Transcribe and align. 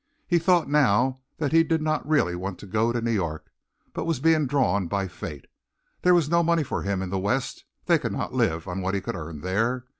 He 0.27 0.39
thought 0.39 0.67
now 0.67 1.19
that 1.37 1.51
he 1.51 1.63
did 1.63 1.79
not 1.79 2.09
really 2.09 2.35
want 2.35 2.57
to 2.57 2.65
go 2.65 2.91
to 2.91 3.01
New 3.01 3.11
York, 3.11 3.51
but 3.93 4.05
was 4.05 4.19
being 4.19 4.47
drawn 4.47 4.87
by 4.87 5.07
fate. 5.07 5.45
There 6.01 6.15
was 6.15 6.27
no 6.27 6.41
money 6.41 6.63
for 6.63 6.81
him 6.81 7.03
in 7.03 7.11
the 7.11 7.19
West; 7.19 7.65
they 7.85 7.99
could 7.99 8.11
not 8.11 8.33
live 8.33 8.67
on 8.67 8.81
what 8.81 8.95
he 8.95 9.01
could 9.01 9.13
earn 9.15 9.41
there. 9.41 9.85